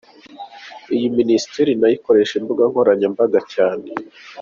Iyi 0.95 1.07
Minisiteri 1.19 1.71
na 1.77 1.87
yo 1.91 1.95
ikoresha 1.97 2.33
imbuga 2.39 2.63
nkoranyambaga 2.71 3.39
cyane. 3.53 3.87